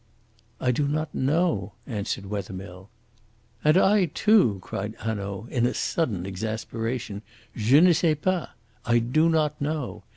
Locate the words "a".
5.67-5.75